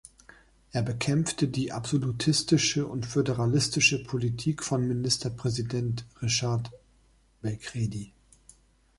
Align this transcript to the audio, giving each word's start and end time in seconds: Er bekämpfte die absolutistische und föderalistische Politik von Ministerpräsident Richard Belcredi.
Er 0.71 0.81
bekämpfte 0.81 1.47
die 1.47 1.71
absolutistische 1.71 2.87
und 2.87 3.05
föderalistische 3.05 4.03
Politik 4.03 4.63
von 4.63 4.87
Ministerpräsident 4.87 6.07
Richard 6.23 6.71
Belcredi. 7.43 8.11